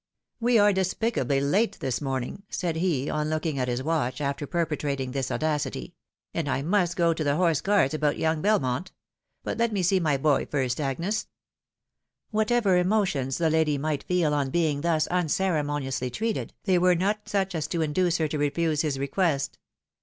[0.49, 5.11] "We are despicably late this morning," said he, on looking at his watch, after perpetrating
[5.11, 5.93] this audacity;"
[6.33, 8.91] and I must go to the Horse Guards about young Belmont.
[9.43, 11.27] But let me see my boys first, Agnes."
[12.31, 17.29] Whatever emotions the lady might feel on being thus uncere moniously treated, they were not
[17.29, 19.59] such as to induce her' to refuse his request.